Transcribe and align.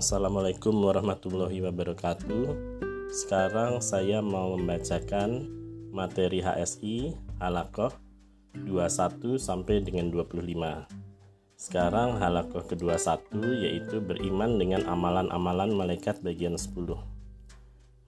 Assalamualaikum 0.00 0.80
warahmatullahi 0.80 1.60
wabarakatuh. 1.60 2.56
Sekarang 3.12 3.84
saya 3.84 4.24
mau 4.24 4.56
membacakan 4.56 5.44
materi 5.92 6.40
HSI 6.40 7.12
Halakoh 7.36 7.92
21 8.64 9.36
sampai 9.36 9.84
dengan 9.84 10.08
25. 10.08 10.88
Sekarang 11.52 12.16
halakoh 12.16 12.64
ke-21 12.64 13.44
yaitu 13.60 14.00
beriman 14.00 14.56
dengan 14.56 14.88
amalan-amalan 14.88 15.68
malaikat 15.76 16.16
bagian 16.24 16.56
10. 16.56 16.96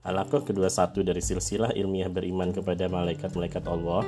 Halakoh 0.01 0.41
ke-21 0.49 0.97
dari 1.05 1.21
silsilah 1.21 1.77
ilmiah 1.77 2.09
beriman 2.09 2.49
kepada 2.49 2.89
malaikat-malaikat 2.89 3.69
Allah 3.69 4.01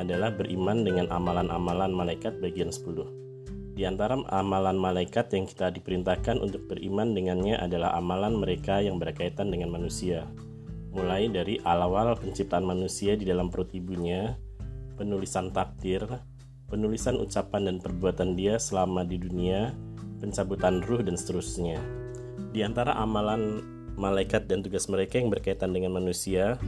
adalah 0.00 0.32
beriman 0.32 0.80
dengan 0.80 1.12
amalan-amalan 1.12 1.92
malaikat 1.92 2.40
bagian 2.40 2.72
10. 2.72 3.27
Di 3.78 3.86
antara 3.86 4.18
amalan 4.34 4.74
malaikat 4.74 5.30
yang 5.38 5.46
kita 5.46 5.70
diperintahkan 5.70 6.42
untuk 6.42 6.66
beriman 6.66 7.14
dengannya 7.14 7.62
adalah 7.62 7.94
amalan 7.94 8.34
mereka 8.34 8.82
yang 8.82 8.98
berkaitan 8.98 9.54
dengan 9.54 9.70
manusia. 9.70 10.26
Mulai 10.90 11.30
dari 11.30 11.62
awal 11.62 12.18
penciptaan 12.18 12.66
manusia 12.66 13.14
di 13.14 13.22
dalam 13.22 13.46
perut 13.46 13.70
ibunya, 13.70 14.34
penulisan 14.98 15.54
takdir, 15.54 16.02
penulisan 16.66 17.22
ucapan 17.22 17.70
dan 17.70 17.76
perbuatan 17.78 18.34
dia 18.34 18.58
selama 18.58 19.06
di 19.06 19.14
dunia, 19.14 19.70
pencabutan 20.18 20.82
ruh 20.82 21.06
dan 21.06 21.14
seterusnya. 21.14 21.78
Di 22.50 22.66
antara 22.66 22.98
amalan 22.98 23.62
malaikat 23.94 24.50
dan 24.50 24.66
tugas 24.66 24.90
mereka 24.90 25.22
yang 25.22 25.30
berkaitan 25.30 25.70
dengan 25.70 25.94
manusia, 25.94 26.58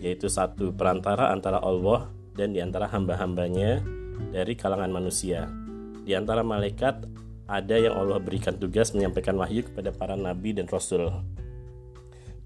yaitu 0.00 0.32
satu 0.32 0.72
perantara 0.72 1.36
antara 1.36 1.60
Allah 1.60 2.08
dan 2.32 2.56
di 2.56 2.64
antara 2.64 2.88
hamba-hambanya 2.88 3.84
dari 4.32 4.56
kalangan 4.56 4.88
manusia 4.88 5.65
di 6.06 6.14
antara 6.14 6.46
malaikat 6.46 7.02
ada 7.50 7.74
yang 7.74 7.98
Allah 7.98 8.22
berikan 8.22 8.54
tugas 8.54 8.94
menyampaikan 8.94 9.34
wahyu 9.34 9.66
kepada 9.66 9.90
para 9.90 10.14
nabi 10.14 10.54
dan 10.54 10.70
rasul. 10.70 11.10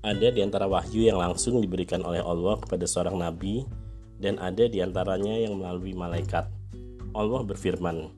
Ada 0.00 0.32
di 0.32 0.40
antara 0.40 0.64
wahyu 0.64 1.04
yang 1.04 1.20
langsung 1.20 1.60
diberikan 1.60 2.00
oleh 2.00 2.24
Allah 2.24 2.56
kepada 2.56 2.88
seorang 2.88 3.20
nabi 3.20 3.68
dan 4.16 4.40
ada 4.40 4.64
di 4.64 4.80
antaranya 4.80 5.36
yang 5.36 5.60
melalui 5.60 5.92
malaikat. 5.92 6.48
Allah 7.12 7.44
berfirman, 7.44 8.08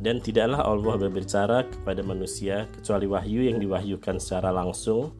dan 0.00 0.24
tidaklah 0.24 0.64
Allah 0.64 0.96
berbicara 0.96 1.68
kepada 1.68 2.00
manusia 2.00 2.64
kecuali 2.72 3.04
wahyu 3.04 3.44
yang 3.52 3.60
diwahyukan 3.60 4.16
secara 4.16 4.50
langsung 4.50 5.12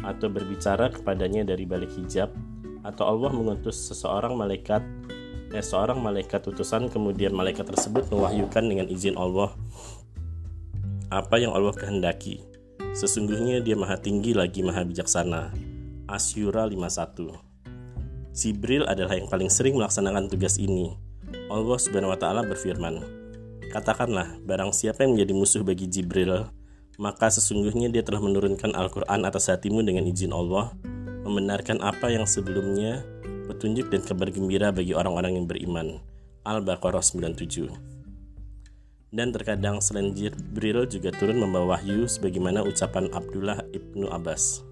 atau 0.00 0.26
berbicara 0.32 0.90
kepadanya 0.90 1.44
dari 1.44 1.68
balik 1.68 1.92
hijab 1.92 2.32
atau 2.84 3.04
Allah 3.04 3.30
mengutus 3.32 3.78
seseorang 3.88 4.34
malaikat 4.36 4.80
eh, 5.54 5.62
seorang 5.62 6.02
malaikat 6.02 6.42
utusan 6.50 6.90
kemudian 6.90 7.30
malaikat 7.30 7.70
tersebut 7.70 8.10
mewahyukan 8.10 8.66
dengan 8.66 8.90
izin 8.90 9.14
Allah 9.14 9.54
apa 11.14 11.38
yang 11.38 11.54
Allah 11.54 11.70
kehendaki. 11.70 12.42
Sesungguhnya 12.94 13.62
dia 13.62 13.78
maha 13.78 13.94
tinggi 13.98 14.34
lagi 14.34 14.66
maha 14.66 14.82
bijaksana. 14.82 15.54
Asyura 16.10 16.66
51 16.66 17.54
Jibril 18.34 18.82
adalah 18.90 19.14
yang 19.14 19.30
paling 19.30 19.46
sering 19.46 19.78
melaksanakan 19.78 20.26
tugas 20.26 20.58
ini. 20.58 20.98
Allah 21.46 21.78
Subhanahu 21.78 22.10
wa 22.10 22.18
taala 22.18 22.42
berfirman, 22.42 22.98
Katakanlah, 23.70 24.42
barang 24.42 24.74
siapa 24.74 25.06
yang 25.06 25.14
menjadi 25.14 25.34
musuh 25.34 25.62
bagi 25.62 25.86
Jibril, 25.86 26.50
maka 26.98 27.30
sesungguhnya 27.30 27.90
dia 27.94 28.02
telah 28.02 28.18
menurunkan 28.18 28.74
Al-Quran 28.74 29.22
atas 29.22 29.50
hatimu 29.50 29.86
dengan 29.86 30.06
izin 30.06 30.34
Allah, 30.34 30.74
membenarkan 31.22 31.78
apa 31.82 32.10
yang 32.10 32.26
sebelumnya 32.26 33.06
petunjuk 33.54 33.86
dan 33.94 34.02
kabar 34.02 34.34
gembira 34.34 34.74
bagi 34.74 34.98
orang-orang 34.98 35.38
yang 35.38 35.46
beriman. 35.46 36.02
Al-Baqarah 36.42 37.00
97. 37.00 37.70
Dan 39.14 39.30
terkadang 39.30 39.78
selain 39.78 40.10
Jibril 40.10 40.90
juga 40.90 41.14
turun 41.14 41.38
membawa 41.38 41.78
wahyu 41.78 42.10
sebagaimana 42.10 42.66
ucapan 42.66 43.06
Abdullah 43.14 43.62
ibnu 43.70 44.10
Abbas. 44.10 44.66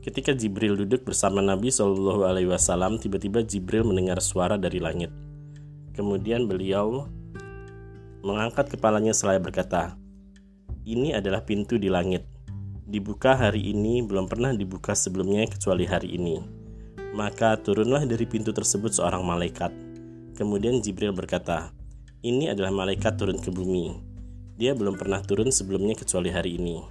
Ketika 0.00 0.32
Jibril 0.32 0.80
duduk 0.80 1.04
bersama 1.04 1.44
Nabi 1.44 1.68
Shallallahu 1.68 2.24
Alaihi 2.24 2.48
Wasallam, 2.48 2.96
tiba-tiba 2.96 3.44
Jibril 3.44 3.84
mendengar 3.84 4.16
suara 4.24 4.56
dari 4.56 4.80
langit. 4.80 5.12
Kemudian 5.92 6.48
beliau 6.48 7.04
mengangkat 8.24 8.72
kepalanya 8.72 9.12
selaya 9.12 9.44
berkata, 9.44 10.00
"Ini 10.88 11.20
adalah 11.20 11.44
pintu 11.44 11.76
di 11.76 11.92
langit. 11.92 12.24
Dibuka 12.88 13.36
hari 13.36 13.76
ini 13.76 14.00
belum 14.00 14.24
pernah 14.24 14.56
dibuka 14.56 14.96
sebelumnya 14.96 15.44
kecuali 15.52 15.84
hari 15.84 16.16
ini." 16.16 16.55
Maka 17.14 17.60
turunlah 17.62 18.02
dari 18.08 18.26
pintu 18.26 18.50
tersebut 18.50 18.90
seorang 18.90 19.22
malaikat. 19.22 19.70
Kemudian 20.34 20.82
Jibril 20.82 21.14
berkata, 21.14 21.70
"Ini 22.24 22.56
adalah 22.56 22.74
malaikat 22.74 23.14
turun 23.14 23.38
ke 23.38 23.52
bumi. 23.52 23.94
Dia 24.56 24.72
belum 24.72 24.96
pernah 24.96 25.22
turun 25.22 25.54
sebelumnya 25.54 25.94
kecuali 25.94 26.32
hari 26.34 26.58
ini." 26.58 26.82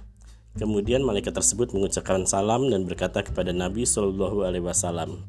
Kemudian 0.56 1.04
malaikat 1.04 1.36
tersebut 1.36 1.76
mengucapkan 1.76 2.24
salam 2.24 2.72
dan 2.72 2.88
berkata 2.88 3.20
kepada 3.20 3.52
Nabi 3.52 3.84
Shallallahu 3.84 4.40
Alaihi 4.40 4.64
Wasallam, 4.64 5.20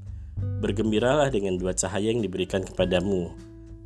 "Bergembiralah 0.64 1.28
dengan 1.28 1.60
dua 1.60 1.76
cahaya 1.76 2.16
yang 2.16 2.24
diberikan 2.24 2.64
kepadamu. 2.64 3.36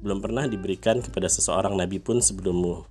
Belum 0.05 0.21
pernah 0.21 0.45
diberikan 0.45 1.01
kepada 1.01 1.25
seseorang 1.25 1.73
nabi 1.73 1.97
pun 1.97 2.21
sebelummu." 2.21 2.85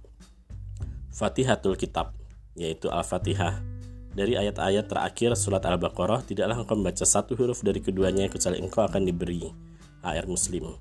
Fatihatul 1.14 1.78
Kitab, 1.78 2.10
yaitu 2.58 2.90
Al-Fatihah, 2.90 3.62
dari 4.10 4.34
ayat-ayat 4.34 4.90
terakhir 4.90 5.38
surat 5.38 5.62
Al-Baqarah, 5.62 6.26
tidaklah 6.26 6.58
engkau 6.58 6.74
membaca 6.74 7.06
satu 7.06 7.38
huruf 7.38 7.62
dari 7.62 7.78
keduanya 7.78 8.26
kecuali 8.26 8.58
engkau 8.58 8.82
akan 8.82 9.06
diberi. 9.06 9.70
HR 10.00 10.26
Muslim. 10.26 10.80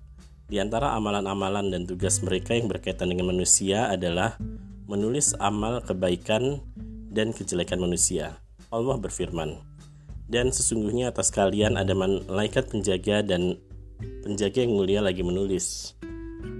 Di 0.50 0.58
antara 0.58 0.98
amalan-amalan 0.98 1.70
dan 1.70 1.86
tugas 1.86 2.24
mereka 2.26 2.58
yang 2.58 2.66
berkaitan 2.72 3.12
dengan 3.12 3.30
manusia 3.30 3.92
adalah 3.92 4.40
menulis 4.90 5.38
amal 5.38 5.84
kebaikan 5.86 6.64
dan 7.14 7.30
kejelekan 7.36 7.78
manusia. 7.78 8.42
Allah 8.74 8.98
berfirman, 8.98 9.62
"Dan 10.26 10.50
sesungguhnya 10.50 11.14
atas 11.14 11.30
kalian 11.30 11.78
ada 11.78 11.94
malaikat 11.94 12.74
penjaga 12.74 13.22
dan 13.22 13.62
penjaga 14.26 14.66
yang 14.66 14.74
mulia 14.74 15.00
lagi 15.06 15.22
menulis." 15.22 15.94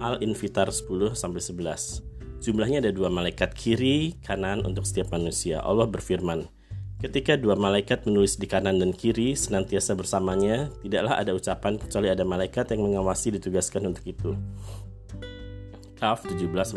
Al-Infitar 0.04 0.70
10 0.70 1.18
11. 1.18 2.06
Jumlahnya 2.40 2.80
ada 2.80 2.92
dua 2.96 3.12
malaikat 3.12 3.52
kiri 3.52 4.16
kanan 4.24 4.64
untuk 4.64 4.88
setiap 4.88 5.12
manusia. 5.12 5.60
Allah 5.60 5.90
berfirman, 5.92 6.48
Ketika 7.00 7.40
dua 7.40 7.56
malaikat 7.56 8.04
menulis 8.04 8.36
di 8.36 8.44
kanan 8.44 8.76
dan 8.76 8.92
kiri 8.92 9.32
senantiasa 9.32 9.96
bersamanya, 9.96 10.68
tidaklah 10.84 11.16
ada 11.16 11.32
ucapan 11.32 11.80
kecuali 11.80 12.12
ada 12.12 12.28
malaikat 12.28 12.76
yang 12.76 12.92
mengawasi 12.92 13.40
ditugaskan 13.40 13.88
untuk 13.88 14.04
itu. 14.04 14.36
Kaf 15.96 16.28
17-18 16.28 16.76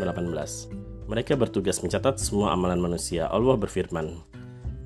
Mereka 1.10 1.34
bertugas 1.34 1.82
mencatat 1.82 2.22
semua 2.22 2.54
amalan 2.54 2.78
manusia. 2.78 3.26
Allah 3.34 3.58
berfirman, 3.58 4.14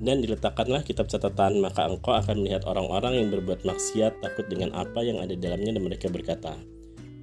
Dan 0.01 0.25
diletakkanlah 0.25 0.81
kitab 0.81 1.05
catatan, 1.05 1.61
maka 1.61 1.85
engkau 1.85 2.17
akan 2.17 2.41
melihat 2.41 2.65
orang-orang 2.65 3.21
yang 3.21 3.29
berbuat 3.29 3.61
maksiat 3.61 4.17
takut 4.25 4.49
dengan 4.49 4.73
apa 4.73 5.05
yang 5.05 5.21
ada 5.21 5.37
di 5.37 5.41
dalamnya 5.45 5.77
dan 5.77 5.85
mereka 5.85 6.09
berkata, 6.09 6.57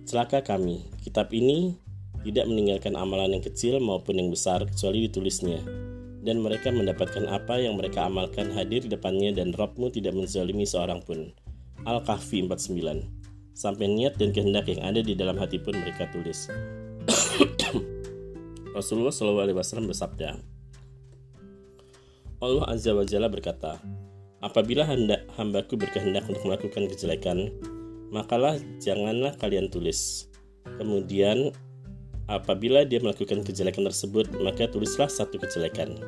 Celaka 0.07 0.39
kami, 0.39 0.87
kitab 1.03 1.35
ini 1.35 1.75
tidak 2.23 2.47
meninggalkan 2.47 2.95
amalan 2.95 3.35
yang 3.35 3.43
kecil 3.43 3.83
maupun 3.83 4.23
yang 4.23 4.31
besar 4.31 4.63
kecuali 4.71 5.11
ditulisnya 5.11 5.91
dan 6.25 6.41
mereka 6.41 6.73
mendapatkan 6.73 7.29
apa 7.29 7.61
yang 7.61 7.77
mereka 7.77 8.09
amalkan 8.09 8.49
hadir 8.57 8.81
di 8.81 8.91
depannya 8.91 9.37
dan 9.37 9.53
Robmu 9.53 9.93
tidak 9.93 10.17
menzalimi 10.17 10.65
seorang 10.65 11.05
pun. 11.05 11.31
Al-Kahfi 11.85 12.41
49 12.49 13.53
Sampai 13.55 13.87
niat 13.93 14.17
dan 14.17 14.33
kehendak 14.33 14.67
yang 14.67 14.81
ada 14.83 15.05
di 15.05 15.13
dalam 15.15 15.37
hati 15.37 15.61
pun 15.61 15.77
mereka 15.77 16.09
tulis. 16.11 16.49
Rasulullah 18.77 19.15
SAW 19.15 19.87
bersabda, 19.87 20.35
Allah 22.43 22.67
Azza 22.67 22.91
wa 22.97 23.07
Jalla 23.07 23.31
berkata, 23.31 23.79
Apabila 24.43 24.83
hendak 24.83 25.29
hambaku 25.39 25.79
berkehendak 25.79 26.27
untuk 26.27 26.43
melakukan 26.51 26.91
kejelekan, 26.91 27.55
makalah 28.11 28.59
janganlah 28.83 29.39
kalian 29.39 29.71
tulis. 29.71 30.27
Kemudian 30.81 31.55
Apabila 32.25 32.89
dia 32.89 33.05
melakukan 33.05 33.45
kejelekan 33.45 33.85
tersebut, 33.85 34.33
maka 34.41 34.65
tulislah 34.65 35.13
satu 35.13 35.37
kejelekan. 35.37 36.01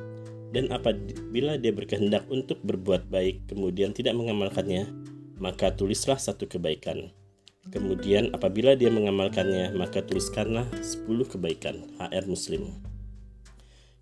Dan 0.55 0.71
apabila 0.71 1.59
dia 1.59 1.73
berkehendak 1.75 2.27
untuk 2.31 2.63
berbuat 2.63 3.11
baik, 3.11 3.51
kemudian 3.51 3.91
tidak 3.91 4.15
mengamalkannya, 4.15 4.89
maka 5.37 5.75
tulislah 5.75 6.17
satu 6.17 6.47
kebaikan. 6.47 7.11
Kemudian 7.67 8.31
apabila 8.31 8.79
dia 8.79 8.95
mengamalkannya, 8.95 9.75
maka 9.75 9.99
tuliskanlah 10.07 10.71
10 10.79 11.27
kebaikan. 11.27 11.83
HR 11.99 12.31
Muslim. 12.31 12.71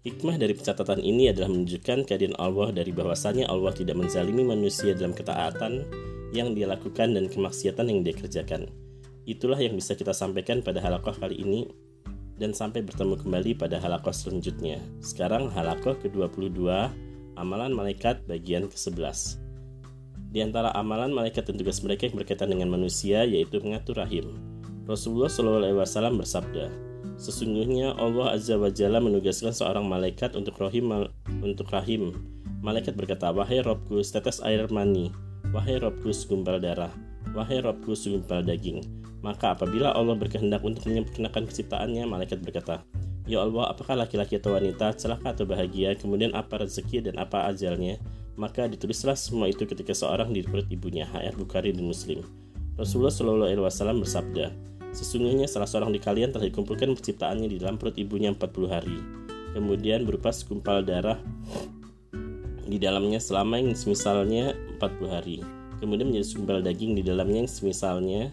Hikmah 0.05 0.37
dari 0.37 0.53
pencatatan 0.53 1.01
ini 1.01 1.33
adalah 1.33 1.49
menunjukkan 1.49 2.05
kehadiran 2.05 2.37
Allah 2.37 2.77
dari 2.77 2.93
bahwasanya 2.93 3.49
Allah 3.49 3.73
tidak 3.73 3.97
menzalimi 3.97 4.45
manusia 4.45 4.93
dalam 4.93 5.17
ketaatan 5.17 5.89
yang 6.37 6.53
dia 6.53 6.69
lakukan 6.69 7.17
dan 7.17 7.25
kemaksiatan 7.25 7.89
yang 7.89 8.05
dia 8.05 8.13
kerjakan. 8.13 8.69
Itulah 9.25 9.57
yang 9.57 9.81
bisa 9.81 9.97
kita 9.97 10.13
sampaikan 10.13 10.61
pada 10.61 10.85
halakoh 10.85 11.17
kali 11.17 11.41
ini 11.41 11.65
dan 12.39 12.51
sampai 12.51 12.83
bertemu 12.83 13.15
kembali 13.21 13.55
pada 13.55 13.79
halakoh 13.79 14.11
selanjutnya. 14.11 14.83
Sekarang 14.99 15.51
halakoh 15.51 15.95
ke-22, 16.03 16.67
amalan 17.39 17.71
malaikat 17.71 18.27
bagian 18.27 18.67
ke-11. 18.67 19.39
Di 20.35 20.43
antara 20.43 20.75
amalan 20.75 21.15
malaikat 21.15 21.47
dan 21.47 21.55
tugas 21.55 21.79
mereka 21.87 22.11
yang 22.11 22.19
berkaitan 22.19 22.51
dengan 22.51 22.67
manusia 22.75 23.23
yaitu 23.23 23.63
mengatur 23.63 24.03
rahim. 24.03 24.35
Rasulullah 24.85 25.31
SAW 25.31 26.19
bersabda, 26.19 26.75
Sesungguhnya 27.15 27.95
Allah 27.95 28.35
Azza 28.35 28.59
wa 28.59 28.67
Jalla 28.67 28.99
menugaskan 28.99 29.55
seorang 29.55 29.87
malaikat 29.87 30.35
untuk 30.35 30.59
rahim 30.59 30.91
untuk 31.39 31.71
rahim. 31.71 32.11
Malaikat 32.59 32.99
berkata, 32.99 33.31
"Wahai 33.31 33.63
Robku, 33.63 34.03
setetes 34.03 34.43
air 34.43 34.67
mani. 34.73 35.15
Wahai 35.55 35.79
Robku, 35.79 36.11
segumpal 36.11 36.59
darah. 36.59 36.91
Wahai 37.31 37.63
Robku, 37.63 37.95
segumpal 37.95 38.43
daging." 38.43 39.04
Maka 39.25 39.57
apabila 39.57 39.97
Allah 39.97 40.13
berkehendak 40.21 40.61
untuk 40.61 40.85
menyempurnakan 40.85 41.49
penciptaannya, 41.49 42.05
malaikat 42.05 42.45
berkata, 42.45 42.85
Ya 43.25 43.41
Allah, 43.41 43.73
apakah 43.73 43.97
laki-laki 43.97 44.37
atau 44.37 44.53
wanita, 44.53 44.93
celaka 45.01 45.33
atau 45.33 45.49
bahagia, 45.49 45.97
kemudian 45.97 46.37
apa 46.37 46.61
rezeki 46.61 47.09
dan 47.09 47.17
apa 47.17 47.49
ajalnya? 47.49 47.97
Maka 48.37 48.69
ditulislah 48.69 49.17
semua 49.17 49.49
itu 49.49 49.65
ketika 49.65 49.97
seorang 49.97 50.29
di 50.37 50.45
perut 50.45 50.69
ibunya. 50.69 51.09
HR 51.09 51.41
Bukhari 51.41 51.73
dan 51.73 51.89
Muslim. 51.89 52.21
Rasulullah 52.77 53.09
Shallallahu 53.09 53.49
Alaihi 53.49 53.65
Wasallam 53.65 54.05
bersabda, 54.05 54.53
Sesungguhnya 54.93 55.49
salah 55.49 55.67
seorang 55.67 55.91
di 55.91 55.99
kalian 55.99 56.31
telah 56.31 56.47
dikumpulkan 56.47 56.93
penciptaannya 56.95 57.49
di 57.49 57.57
dalam 57.59 57.81
perut 57.81 57.97
ibunya 57.97 58.29
40 58.31 58.69
hari. 58.69 58.99
Kemudian 59.57 60.05
berupa 60.05 60.31
segumpal 60.31 60.85
darah 60.85 61.17
di 62.69 62.77
dalamnya 62.77 63.19
selama 63.19 63.57
yang 63.57 63.73
semisalnya 63.73 64.53
40 64.79 65.09
hari. 65.09 65.41
Kemudian 65.81 66.13
menjadi 66.13 66.27
segumpal 66.29 66.61
daging 66.61 66.95
di 66.95 67.03
dalamnya 67.03 67.47
yang 67.47 67.51
semisalnya. 67.51 68.31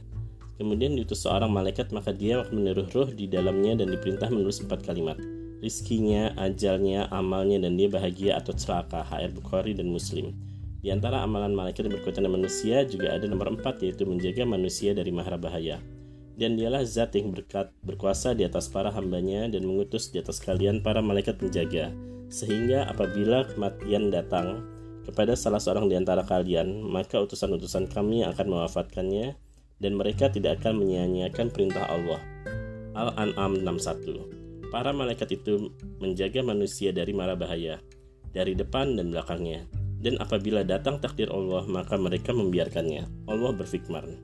Kemudian 0.61 0.93
diutus 0.93 1.25
seorang 1.25 1.49
malaikat 1.49 1.89
maka 1.89 2.13
dia 2.13 2.45
akan 2.45 2.61
meneruh 2.61 2.85
roh 2.93 3.09
di 3.09 3.25
dalamnya 3.25 3.81
dan 3.81 3.89
diperintah 3.89 4.29
menulis 4.29 4.61
empat 4.61 4.85
kalimat. 4.85 5.17
Rizkinya, 5.57 6.37
ajalnya, 6.37 7.09
amalnya, 7.09 7.65
dan 7.65 7.81
dia 7.81 7.89
bahagia 7.89 8.37
atau 8.37 8.53
celaka. 8.53 9.01
HR 9.01 9.33
Bukhari 9.33 9.73
dan 9.73 9.89
Muslim. 9.89 10.37
Di 10.85 10.93
antara 10.93 11.25
amalan 11.25 11.57
malaikat 11.57 11.89
yang 11.89 11.97
berkaitan 11.97 12.29
dengan 12.29 12.45
manusia 12.45 12.85
juga 12.85 13.09
ada 13.09 13.25
nomor 13.25 13.57
empat 13.57 13.81
yaitu 13.81 14.05
menjaga 14.05 14.45
manusia 14.45 14.93
dari 14.93 15.09
mahara 15.09 15.41
bahaya 15.41 15.81
dan 16.41 16.57
dialah 16.57 16.81
zat 16.81 17.13
yang 17.13 17.29
berkat, 17.29 17.69
berkuasa 17.85 18.33
di 18.33 18.47
atas 18.47 18.65
para 18.65 18.89
hambanya 18.89 19.45
dan 19.45 19.61
mengutus 19.61 20.09
di 20.09 20.17
atas 20.17 20.41
kalian 20.41 20.81
para 20.81 20.97
malaikat 20.97 21.37
penjaga, 21.37 21.93
sehingga 22.33 22.89
apabila 22.89 23.45
kematian 23.51 24.09
datang 24.09 24.65
kepada 25.05 25.37
salah 25.37 25.61
seorang 25.61 25.85
di 25.85 25.93
antara 25.93 26.25
kalian, 26.25 26.81
maka 26.81 27.21
utusan-utusan 27.21 27.89
kami 27.93 28.25
akan 28.25 28.57
mewafatkannya, 28.57 29.37
dan 29.81 29.98
mereka 29.98 30.30
tidak 30.30 30.62
akan 30.62 30.86
menyia-nyiakan 30.86 31.50
perintah 31.50 31.89
Allah. 31.89 32.22
Al-An'am 32.94 33.66
61 33.66 34.69
Para 34.72 34.95
malaikat 34.95 35.36
itu 35.36 35.74
menjaga 36.00 36.39
manusia 36.45 36.95
dari 36.95 37.12
mara 37.12 37.36
bahaya, 37.36 37.83
dari 38.31 38.56
depan 38.56 38.95
dan 38.95 39.12
belakangnya, 39.12 39.68
dan 40.00 40.16
apabila 40.24 40.63
datang 40.63 41.01
takdir 41.04 41.28
Allah, 41.28 41.68
maka 41.68 42.00
mereka 42.00 42.31
membiarkannya. 42.31 43.28
Allah 43.28 43.51
berfirman, 43.51 44.16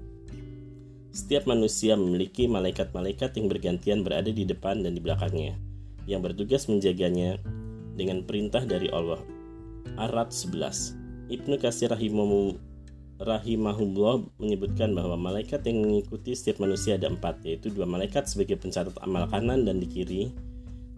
setiap 1.12 1.50
manusia 1.50 1.98
memiliki 1.98 2.46
malaikat-malaikat 2.46 3.36
yang 3.42 3.50
bergantian 3.50 4.00
berada 4.06 4.30
di 4.30 4.46
depan 4.46 4.86
dan 4.86 4.94
di 4.96 5.02
belakangnya, 5.02 5.58
yang 6.06 6.22
bertugas 6.22 6.70
menjaganya 6.72 7.42
dengan 7.98 8.22
perintah 8.24 8.62
dari 8.64 8.88
Allah. 8.94 9.20
Arat 9.98 10.30
11 10.30 11.34
Ibnu 11.34 11.58
Kasir 11.58 11.92
rahimahullah 13.18 14.30
menyebutkan 14.38 14.94
bahwa 14.94 15.18
malaikat 15.18 15.66
yang 15.66 15.82
mengikuti 15.82 16.38
setiap 16.38 16.62
manusia 16.62 17.02
ada 17.02 17.10
empat, 17.10 17.42
yaitu 17.42 17.74
dua 17.74 17.90
malaikat 17.90 18.30
sebagai 18.30 18.62
pencatat 18.62 18.94
amal 19.02 19.26
kanan 19.26 19.66
dan 19.66 19.82
di 19.82 19.90
kiri, 19.90 20.24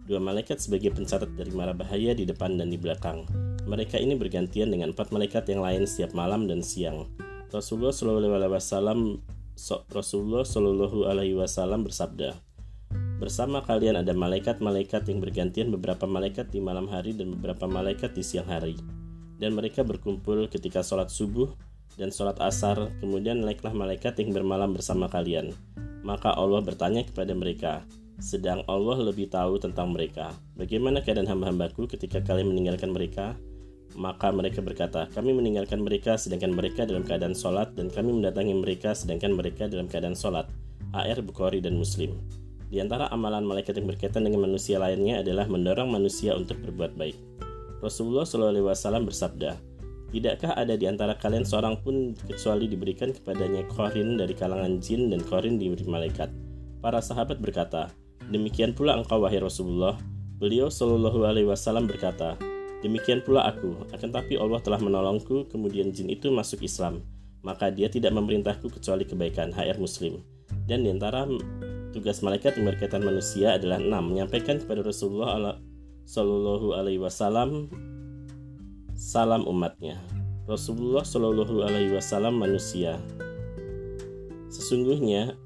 dua 0.04 0.20
malaikat 0.20 0.60
sebagai 0.60 0.92
pencatat 0.92 1.32
dari 1.40 1.52
mara 1.56 1.72
bahaya 1.72 2.12
di 2.12 2.28
depan 2.28 2.60
dan 2.60 2.68
di 2.68 2.76
belakang. 2.76 3.24
Mereka 3.64 4.02
ini 4.02 4.20
bergantian 4.20 4.74
dengan 4.74 4.92
empat 4.92 5.16
malaikat 5.16 5.48
yang 5.48 5.64
lain 5.64 5.88
setiap 5.88 6.12
malam 6.12 6.50
dan 6.50 6.60
siang. 6.60 7.08
Rasulullah 7.50 7.96
SAW 7.96 9.20
Rasulullah 9.92 10.48
Shallallahu 10.48 11.12
Alaihi 11.12 11.36
Wasallam 11.36 11.84
bersabda, 11.84 12.32
bersama 13.20 13.60
kalian 13.60 14.00
ada 14.00 14.16
malaikat-malaikat 14.16 15.04
yang 15.12 15.20
bergantian 15.20 15.68
beberapa 15.68 16.08
malaikat 16.08 16.48
di 16.48 16.64
malam 16.64 16.88
hari 16.88 17.12
dan 17.12 17.36
beberapa 17.36 17.68
malaikat 17.68 18.16
di 18.16 18.24
siang 18.24 18.48
hari, 18.48 18.80
dan 19.36 19.52
mereka 19.52 19.84
berkumpul 19.84 20.48
ketika 20.48 20.80
sholat 20.80 21.12
subuh 21.12 21.52
dan 21.96 22.14
sholat 22.14 22.38
asar. 22.44 22.92
Kemudian 23.00 23.42
naiklah 23.42 23.74
malaikat 23.74 24.20
yang 24.20 24.36
bermalam 24.36 24.76
bersama 24.76 25.08
kalian. 25.08 25.56
Maka 26.06 26.36
Allah 26.36 26.62
bertanya 26.64 27.04
kepada 27.04 27.36
mereka, 27.36 27.84
sedang 28.20 28.64
Allah 28.68 29.00
lebih 29.00 29.32
tahu 29.32 29.60
tentang 29.60 29.96
mereka. 29.96 30.36
Bagaimana 30.60 31.00
keadaan 31.00 31.28
hamba-hambaku 31.28 31.88
ketika 31.88 32.20
kalian 32.20 32.52
meninggalkan 32.52 32.92
mereka? 32.92 33.36
Maka 33.98 34.30
mereka 34.30 34.62
berkata, 34.62 35.10
kami 35.10 35.34
meninggalkan 35.34 35.82
mereka 35.82 36.14
sedangkan 36.16 36.54
mereka 36.54 36.86
dalam 36.86 37.02
keadaan 37.02 37.34
sholat 37.34 37.74
dan 37.74 37.90
kami 37.90 38.14
mendatangi 38.14 38.54
mereka 38.54 38.94
sedangkan 38.94 39.34
mereka 39.34 39.66
dalam 39.66 39.90
keadaan 39.90 40.14
sholat. 40.14 40.46
AR 40.94 41.20
Bukhari 41.26 41.62
dan 41.62 41.78
Muslim. 41.78 42.14
Di 42.70 42.78
antara 42.78 43.10
amalan 43.10 43.50
malaikat 43.50 43.82
yang 43.82 43.90
berkaitan 43.90 44.30
dengan 44.30 44.46
manusia 44.46 44.78
lainnya 44.78 45.26
adalah 45.26 45.50
mendorong 45.50 45.90
manusia 45.90 46.38
untuk 46.38 46.62
berbuat 46.62 46.94
baik. 46.94 47.18
Rasulullah 47.82 48.28
SAW 48.28 49.10
bersabda, 49.10 49.58
Tidakkah 50.10 50.58
ada 50.58 50.74
di 50.74 50.90
antara 50.90 51.14
kalian 51.14 51.46
seorang 51.46 51.86
pun 51.86 52.18
kecuali 52.18 52.66
diberikan 52.66 53.14
kepadanya 53.14 53.62
korin 53.70 54.18
dari 54.18 54.34
kalangan 54.34 54.82
jin 54.82 55.14
dan 55.14 55.22
korin 55.22 55.62
diberi 55.62 55.86
malaikat? 55.86 56.34
Para 56.82 56.98
sahabat 56.98 57.38
berkata, 57.38 57.94
Demikian 58.30 58.74
pula 58.74 58.98
engkau 58.98 59.22
wahai 59.22 59.38
Rasulullah. 59.38 59.98
Beliau 60.42 60.74
Shallallahu 60.74 61.30
Alaihi 61.30 61.46
Wasallam 61.46 61.86
berkata, 61.86 62.42
Demikian 62.82 63.22
pula 63.22 63.46
aku, 63.46 63.86
akan 63.94 64.10
tapi 64.10 64.40
Allah 64.40 64.58
telah 64.66 64.82
menolongku, 64.82 65.46
kemudian 65.52 65.94
jin 65.94 66.10
itu 66.10 66.34
masuk 66.34 66.66
Islam. 66.66 67.06
Maka 67.46 67.70
dia 67.70 67.86
tidak 67.92 68.10
memerintahku 68.16 68.66
kecuali 68.72 69.06
kebaikan, 69.06 69.54
HR 69.54 69.78
Muslim. 69.78 70.26
Dan 70.66 70.88
di 70.88 70.90
antara 70.90 71.30
tugas 71.94 72.26
malaikat 72.26 72.58
yang 72.58 72.66
berkaitan 72.74 73.06
manusia 73.06 73.62
adalah 73.62 73.78
enam, 73.78 74.10
menyampaikan 74.10 74.58
kepada 74.58 74.82
Rasulullah 74.82 75.58
Shallallahu 76.10 76.74
Alaihi 76.74 76.98
Wasallam 76.98 77.70
salam 79.00 79.48
umatnya. 79.48 79.96
Rasulullah 80.44 81.08
Shallallahu 81.08 81.64
Alaihi 81.64 81.96
Wasallam 81.96 82.36
manusia. 82.36 83.00
Sesungguhnya 84.52 85.40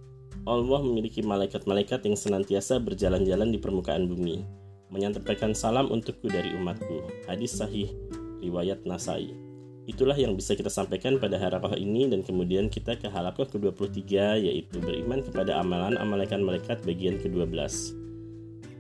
Allah 0.50 0.82
memiliki 0.82 1.22
malaikat-malaikat 1.22 2.02
yang 2.10 2.18
senantiasa 2.18 2.82
berjalan-jalan 2.82 3.54
di 3.54 3.62
permukaan 3.62 4.10
bumi 4.10 4.42
menyampaikan 4.90 5.54
salam 5.54 5.94
untukku 5.94 6.34
dari 6.34 6.50
umatku. 6.58 7.06
Hadis 7.30 7.54
sahih 7.54 7.94
riwayat 8.42 8.90
Nasai. 8.90 9.38
Itulah 9.86 10.18
yang 10.18 10.34
bisa 10.34 10.58
kita 10.58 10.74
sampaikan 10.74 11.22
pada 11.22 11.38
harapan 11.38 11.78
ini 11.78 12.10
dan 12.10 12.26
kemudian 12.26 12.74
kita 12.74 12.98
ke 12.98 13.06
halakoh 13.06 13.46
ke-23 13.46 14.42
yaitu 14.50 14.82
beriman 14.82 15.22
kepada 15.22 15.62
amalan 15.62 15.94
amalkan 16.02 16.42
malaikat 16.42 16.82
bagian 16.88 17.22
ke-12. 17.22 17.54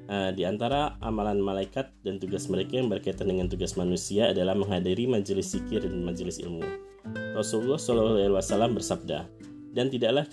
Nah, 0.09 0.29
di 0.29 0.45
antara 0.45 0.92
amalan 1.03 1.43
malaikat 1.43 1.91
dan 2.07 2.17
tugas 2.17 2.47
mereka 2.47 2.79
yang 2.79 2.87
berkaitan 2.87 3.27
dengan 3.27 3.51
tugas 3.51 3.75
manusia 3.75 4.31
adalah 4.31 4.55
menghadiri 4.55 5.05
majelis 5.05 5.51
zikir 5.51 5.83
dan 5.83 6.01
majelis 6.01 6.39
ilmu. 6.39 6.63
Rasulullah 7.35 7.77
SAW 7.77 8.73
bersabda, 8.73 9.27
dan 9.75 9.91
tidaklah 9.91 10.23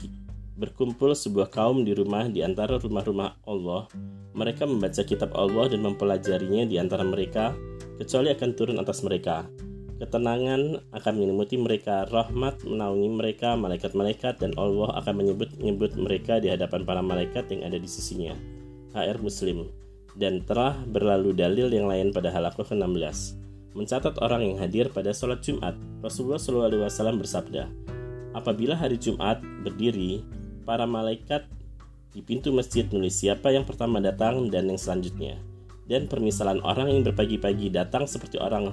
berkumpul 0.60 1.16
sebuah 1.16 1.48
kaum 1.48 1.82
di 1.82 1.96
rumah 1.96 2.28
di 2.28 2.44
antara 2.44 2.76
rumah-rumah 2.76 3.40
Allah. 3.48 3.88
Mereka 4.36 4.68
membaca 4.68 5.02
kitab 5.02 5.34
Allah 5.34 5.72
dan 5.72 5.82
mempelajarinya 5.82 6.68
di 6.68 6.76
antara 6.78 7.02
mereka, 7.02 7.56
kecuali 7.98 8.30
akan 8.30 8.50
turun 8.54 8.78
atas 8.78 9.02
mereka. 9.02 9.48
Ketenangan 10.00 10.92
akan 10.96 11.12
menyelimuti 11.12 11.60
mereka, 11.60 12.08
rahmat 12.08 12.64
menaungi 12.64 13.10
mereka, 13.12 13.52
malaikat-malaikat, 13.56 14.40
dan 14.40 14.56
Allah 14.56 14.96
akan 14.96 15.14
menyebut-nyebut 15.20 15.92
mereka 16.00 16.40
di 16.40 16.48
hadapan 16.48 16.88
para 16.88 17.04
malaikat 17.04 17.52
yang 17.52 17.68
ada 17.68 17.76
di 17.76 17.84
sisinya. 17.84 18.32
HR 18.96 19.20
Muslim 19.20 19.68
dan 20.18 20.42
telah 20.46 20.78
berlalu 20.88 21.34
dalil 21.36 21.70
yang 21.70 21.86
lain 21.86 22.10
pada 22.10 22.30
halakoh 22.30 22.66
ke-16. 22.66 23.38
Mencatat 23.74 24.18
orang 24.18 24.42
yang 24.42 24.56
hadir 24.58 24.90
pada 24.90 25.14
sholat 25.14 25.42
Jumat, 25.46 25.78
Rasulullah 26.02 26.42
SAW 26.42 27.18
bersabda, 27.20 27.70
Apabila 28.34 28.78
hari 28.78 28.98
Jumat 28.98 29.42
berdiri, 29.62 30.22
para 30.62 30.86
malaikat 30.86 31.46
di 32.10 32.22
pintu 32.22 32.50
masjid 32.50 32.86
menulis 32.90 33.18
siapa 33.18 33.50
yang 33.54 33.62
pertama 33.62 34.02
datang 34.02 34.50
dan 34.50 34.66
yang 34.66 34.78
selanjutnya. 34.78 35.38
Dan 35.90 36.06
permisalan 36.06 36.62
orang 36.62 36.90
yang 36.90 37.02
berpagi-pagi 37.02 37.74
datang 37.74 38.06
seperti 38.06 38.38
orang 38.38 38.70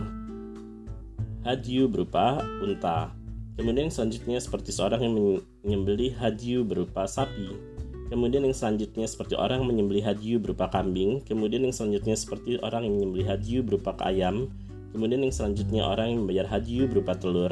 hadyu 1.42 1.90
berupa 1.90 2.44
unta. 2.62 3.10
Kemudian 3.58 3.90
selanjutnya 3.90 4.38
seperti 4.38 4.70
seorang 4.70 5.02
yang 5.02 5.14
menyembeli 5.66 6.14
hadyu 6.14 6.62
berupa 6.62 7.10
sapi. 7.10 7.77
Kemudian 8.08 8.48
yang 8.48 8.56
selanjutnya 8.56 9.04
seperti 9.04 9.36
orang 9.36 9.64
yang 9.64 9.70
menyembeli 9.70 10.00
hadyu 10.00 10.40
berupa 10.40 10.72
kambing. 10.72 11.20
Kemudian 11.28 11.68
yang 11.68 11.76
selanjutnya 11.76 12.16
seperti 12.16 12.56
orang 12.64 12.88
yang 12.88 12.96
menyembeli 12.96 13.28
hadyu 13.28 13.60
berupa 13.68 13.92
ayam. 14.00 14.48
Kemudian 14.96 15.28
yang 15.28 15.36
selanjutnya 15.36 15.84
orang 15.84 16.16
yang 16.16 16.20
membayar 16.24 16.48
hadyu 16.48 16.88
berupa 16.88 17.20
telur. 17.20 17.52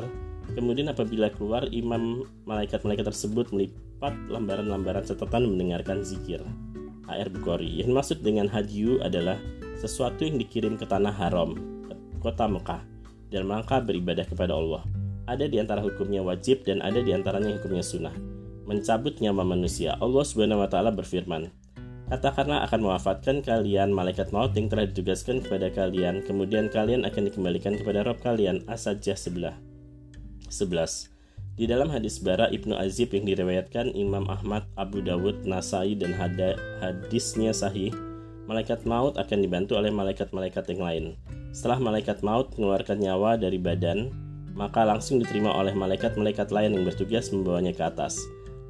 Kemudian 0.56 0.88
apabila 0.88 1.28
keluar 1.36 1.68
imam 1.76 2.24
malaikat-malaikat 2.48 3.12
tersebut 3.12 3.52
melipat 3.52 4.16
lembaran-lembaran 4.32 5.04
catatan 5.04 5.44
mendengarkan 5.44 6.08
zikir. 6.08 6.40
AR 7.12 7.28
Bukhari. 7.28 7.84
Yang 7.84 7.92
maksud 7.92 8.18
dengan 8.24 8.48
hadyu 8.48 9.04
adalah 9.04 9.36
sesuatu 9.78 10.24
yang 10.24 10.40
dikirim 10.40 10.80
ke 10.80 10.88
tanah 10.88 11.12
haram, 11.12 11.60
kota 12.24 12.48
Mekah, 12.48 12.82
dan 13.30 13.46
rangka 13.52 13.84
beribadah 13.84 14.26
kepada 14.26 14.56
Allah. 14.56 14.82
Ada 15.26 15.50
di 15.50 15.58
antara 15.58 15.82
hukumnya 15.82 16.22
wajib 16.22 16.64
dan 16.64 16.80
ada 16.86 17.02
di 17.02 17.12
antaranya 17.12 17.58
hukumnya 17.58 17.82
sunnah. 17.82 18.35
Mencabut 18.66 19.22
nyawa 19.22 19.46
manusia. 19.46 19.94
Allah 20.02 20.26
Subhanahu 20.26 20.66
wa 20.66 20.70
taala 20.70 20.90
berfirman, 20.90 21.54
Katakanlah 22.06 22.62
akan 22.70 22.86
mewafatkan 22.86 23.42
kalian 23.42 23.90
malaikat 23.90 24.30
maut 24.30 24.54
yang 24.54 24.70
telah 24.70 24.86
ditugaskan 24.86 25.42
kepada 25.42 25.74
kalian, 25.74 26.22
kemudian 26.22 26.70
kalian 26.70 27.02
akan 27.02 27.30
dikembalikan 27.30 27.78
kepada 27.82 28.06
Rob 28.06 28.22
kalian, 28.22 28.62
asajah 28.70 29.18
sebelah. 29.18 29.58
11. 30.54 31.10
Di 31.58 31.66
dalam 31.66 31.90
hadis 31.90 32.22
Bara 32.22 32.46
Ibnu 32.52 32.78
Azib 32.78 33.10
yang 33.16 33.26
diriwayatkan 33.26 33.98
Imam 33.98 34.30
Ahmad, 34.30 34.70
Abu 34.78 35.02
Dawud, 35.02 35.50
Nasai, 35.50 35.98
dan 35.98 36.14
hadisnya 36.14 37.58
sahih, 37.58 37.90
malaikat 38.46 38.86
maut 38.86 39.18
akan 39.18 39.42
dibantu 39.42 39.74
oleh 39.74 39.90
malaikat-malaikat 39.90 40.78
yang 40.78 40.82
lain. 40.86 41.06
Setelah 41.56 41.82
malaikat 41.82 42.22
maut 42.22 42.54
mengeluarkan 42.54 43.02
nyawa 43.02 43.40
dari 43.40 43.58
badan, 43.58 44.14
maka 44.54 44.86
langsung 44.86 45.18
diterima 45.18 45.56
oleh 45.56 45.74
malaikat-malaikat 45.74 46.54
lain 46.54 46.76
yang 46.78 46.84
bertugas 46.86 47.34
membawanya 47.34 47.74
ke 47.74 47.82
atas. 47.82 48.20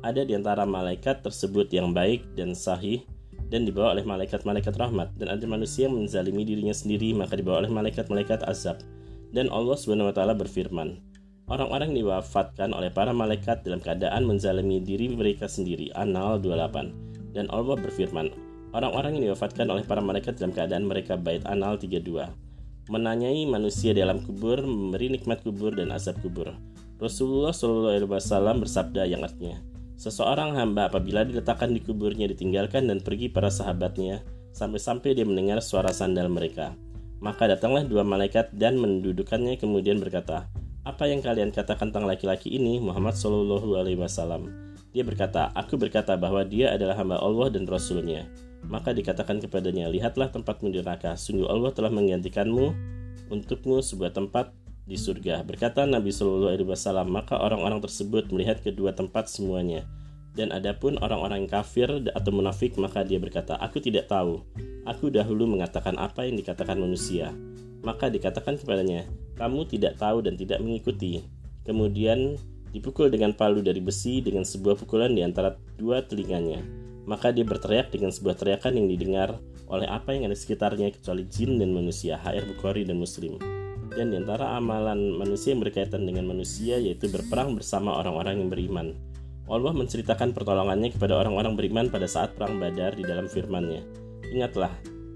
Ada 0.05 0.21
di 0.21 0.37
antara 0.37 0.69
malaikat 0.69 1.25
tersebut 1.25 1.73
yang 1.73 1.89
baik 1.89 2.37
dan 2.37 2.53
sahih, 2.53 3.01
dan 3.49 3.65
dibawa 3.65 3.97
oleh 3.97 4.05
malaikat-malaikat 4.05 4.73
rahmat 4.77 5.13
dan 5.17 5.33
ada 5.33 5.45
manusia 5.45 5.89
yang 5.89 5.97
menzalimi 5.97 6.41
dirinya 6.45 6.73
sendiri 6.73 7.13
maka 7.13 7.37
dibawa 7.37 7.61
oleh 7.61 7.69
malaikat-malaikat 7.69 8.41
azab 8.49 8.81
dan 9.37 9.53
Allah 9.53 9.77
Subhanahu 9.77 10.09
wa 10.09 10.15
taala 10.17 10.33
berfirman 10.33 10.97
Orang-orang 11.45 11.93
yang 11.93 12.09
diwafatkan 12.09 12.73
oleh 12.73 12.89
para 12.89 13.13
malaikat 13.13 13.61
dalam 13.61 13.77
keadaan 13.77 14.25
menzalimi 14.25 14.81
diri 14.81 15.13
mereka 15.13 15.45
sendiri. 15.45 15.93
Anal 15.93 16.41
28. 16.41 17.37
Dan 17.37 17.45
Allah 17.53 17.77
berfirman, 17.77 18.33
orang-orang 18.73 19.21
yang 19.21 19.29
diwafatkan 19.29 19.69
oleh 19.69 19.85
para 19.85 20.01
malaikat 20.01 20.41
dalam 20.41 20.49
keadaan 20.57 20.89
mereka 20.89 21.13
bait 21.13 21.45
Anal 21.45 21.77
32. 21.77 22.33
Menanyai 22.89 23.45
manusia 23.45 23.93
dalam 23.93 24.25
kubur, 24.25 24.57
memberi 24.57 25.13
nikmat 25.13 25.45
kubur 25.45 25.77
dan 25.77 25.93
azab 25.93 26.17
kubur. 26.25 26.49
Rasulullah 26.97 27.53
Wasallam 27.53 28.65
bersabda 28.65 29.05
yang 29.05 29.21
artinya, 29.21 29.61
Seseorang 29.95 30.59
hamba 30.59 30.91
apabila 30.91 31.23
diletakkan 31.23 31.71
di 31.71 31.79
kuburnya 31.79 32.27
ditinggalkan 32.27 32.91
dan 32.91 32.99
pergi 32.99 33.31
para 33.31 33.47
sahabatnya 33.47 34.27
sampai-sampai 34.51 35.15
dia 35.15 35.23
mendengar 35.23 35.63
suara 35.63 35.95
sandal 35.95 36.27
mereka. 36.27 36.75
Maka 37.23 37.47
datanglah 37.47 37.87
dua 37.87 38.03
malaikat 38.03 38.51
dan 38.51 38.75
mendudukannya 38.75 39.55
kemudian 39.55 40.03
berkata, 40.03 40.51
apa 40.83 41.07
yang 41.07 41.23
kalian 41.23 41.49
katakan 41.49 41.89
tentang 41.89 42.05
laki-laki 42.05 42.51
ini 42.53 42.77
Muhammad 42.77 43.15
Shallallahu 43.15 43.73
Alaihi 43.79 43.97
Wasallam? 43.97 44.51
Dia 44.91 45.03
berkata, 45.03 45.51
aku 45.55 45.79
berkata 45.79 46.15
bahwa 46.15 46.43
dia 46.43 46.71
adalah 46.75 46.95
hamba 46.99 47.19
Allah 47.19 47.51
dan 47.51 47.67
Rasulnya. 47.67 48.27
Maka 48.67 48.95
dikatakan 48.95 49.43
kepadanya, 49.43 49.91
lihatlah 49.91 50.31
tempatmu 50.31 50.71
di 50.71 50.79
neraka. 50.79 51.15
Sungguh 51.19 51.47
Allah 51.47 51.71
telah 51.75 51.91
menggantikanmu 51.91 52.65
untukmu 53.31 53.81
sebuah 53.81 54.13
tempat 54.13 54.53
di 54.85 54.95
surga. 54.95 55.41
Berkata 55.41 55.83
Nabi 55.83 56.13
Shallallahu 56.13 56.53
Alaihi 56.53 56.69
Wasallam, 56.69 57.09
maka 57.09 57.41
orang-orang 57.41 57.81
tersebut 57.81 58.29
melihat 58.29 58.61
kedua 58.61 58.93
tempat 58.93 59.27
semuanya. 59.27 59.83
Dan 60.35 60.53
adapun 60.53 61.01
orang-orang 61.01 61.49
kafir 61.49 61.89
atau 61.89 62.31
munafik, 62.31 62.77
maka 62.77 63.01
dia 63.01 63.17
berkata, 63.17 63.57
Aku 63.57 63.81
tidak 63.81 64.11
tahu. 64.11 64.45
Aku 64.85 65.09
dahulu 65.09 65.49
mengatakan 65.49 65.97
apa 65.97 66.29
yang 66.29 66.37
dikatakan 66.37 66.77
manusia. 66.77 67.33
Maka 67.81 68.13
dikatakan 68.13 68.61
kepadanya, 68.61 69.09
Kamu 69.35 69.65
tidak 69.65 69.97
tahu 69.97 70.21
dan 70.21 70.37
tidak 70.37 70.61
mengikuti. 70.61 71.25
Kemudian 71.65 72.37
dipukul 72.69 73.09
dengan 73.09 73.33
palu 73.33 73.63
dari 73.63 73.79
besi 73.79 74.21
dengan 74.21 74.45
sebuah 74.45 74.75
pukulan 74.77 75.09
di 75.15 75.25
antara 75.25 75.55
dua 75.79 76.05
telinganya. 76.05 76.61
Maka 77.07 77.31
dia 77.31 77.47
berteriak 77.47 77.89
dengan 77.95 78.11
sebuah 78.11 78.35
teriakan 78.35 78.75
yang 78.75 78.87
didengar 78.91 79.39
oleh 79.65 79.87
apa 79.89 80.13
yang 80.13 80.29
ada 80.29 80.37
sekitarnya 80.37 80.93
kecuali 80.93 81.25
jin 81.25 81.57
dan 81.57 81.71
manusia. 81.71 82.19
HR 82.19 82.43
Bukhari 82.53 82.83
dan 82.83 82.99
Muslim 82.99 83.64
dan 83.95 84.11
di 84.11 84.19
antara 84.19 84.59
amalan 84.59 85.15
manusia 85.15 85.55
yang 85.55 85.63
berkaitan 85.63 86.03
dengan 86.03 86.27
manusia 86.27 86.75
yaitu 86.77 87.07
berperang 87.07 87.55
bersama 87.55 87.95
orang-orang 87.97 88.43
yang 88.43 88.49
beriman. 88.51 88.87
Allah 89.47 89.71
menceritakan 89.71 90.35
pertolongannya 90.35 90.91
kepada 90.91 91.15
orang-orang 91.21 91.55
beriman 91.55 91.87
pada 91.87 92.05
saat 92.09 92.35
perang 92.35 92.59
Badar 92.59 92.97
di 92.97 93.07
dalam 93.07 93.31
firman-Nya. 93.31 93.81
Ingatlah, 94.35 94.73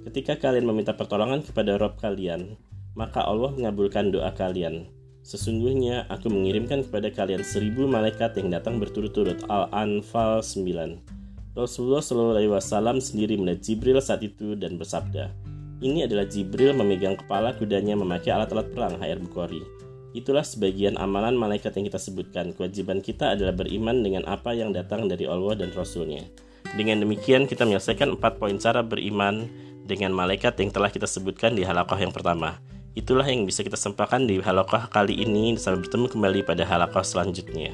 ketika 0.07 0.37
kalian 0.37 0.69
meminta 0.69 0.93
pertolongan 0.93 1.43
kepada 1.43 1.75
Rob 1.81 1.97
kalian, 1.99 2.55
maka 2.93 3.25
Allah 3.25 3.51
mengabulkan 3.51 4.13
doa 4.13 4.31
kalian. 4.31 4.87
Sesungguhnya 5.25 6.07
aku 6.07 6.31
mengirimkan 6.31 6.85
kepada 6.87 7.11
kalian 7.11 7.43
seribu 7.43 7.85
malaikat 7.85 8.37
yang 8.39 8.53
datang 8.53 8.79
berturut-turut 8.79 9.43
Al-Anfal 9.49 10.41
9. 10.45 11.57
Rasulullah 11.57 11.99
SAW 12.05 13.01
sendiri 13.03 13.35
melihat 13.35 13.65
Jibril 13.65 13.99
saat 13.99 14.23
itu 14.23 14.55
dan 14.55 14.79
bersabda, 14.79 15.33
ini 15.79 16.03
adalah 16.03 16.27
Jibril 16.27 16.75
memegang 16.75 17.15
kepala 17.15 17.55
kudanya 17.55 17.95
memakai 17.95 18.35
alat-alat 18.35 18.67
perang 18.75 18.99
HR 18.99 19.19
Bukhari. 19.23 19.63
Itulah 20.11 20.43
sebagian 20.43 20.99
amalan 20.99 21.37
malaikat 21.39 21.71
yang 21.79 21.87
kita 21.87 22.01
sebutkan. 22.01 22.51
Kewajiban 22.51 22.99
kita 22.99 23.37
adalah 23.37 23.55
beriman 23.55 24.03
dengan 24.03 24.27
apa 24.27 24.51
yang 24.51 24.75
datang 24.75 25.07
dari 25.07 25.29
Allah 25.29 25.55
dan 25.55 25.71
Rasulnya. 25.71 26.27
Dengan 26.75 27.05
demikian 27.05 27.47
kita 27.47 27.63
menyelesaikan 27.63 28.19
empat 28.19 28.41
poin 28.41 28.57
cara 28.59 28.83
beriman 28.83 29.47
dengan 29.87 30.11
malaikat 30.11 30.59
yang 30.59 30.69
telah 30.73 30.91
kita 30.91 31.07
sebutkan 31.07 31.55
di 31.55 31.63
halakoh 31.63 31.97
yang 31.97 32.11
pertama. 32.11 32.59
Itulah 32.97 33.23
yang 33.23 33.47
bisa 33.47 33.63
kita 33.63 33.79
sampaikan 33.79 34.27
di 34.27 34.41
halakoh 34.43 34.89
kali 34.91 35.15
ini 35.15 35.55
sampai 35.55 35.87
bertemu 35.87 36.05
kembali 36.11 36.39
pada 36.43 36.67
halakoh 36.67 37.05
selanjutnya. 37.05 37.71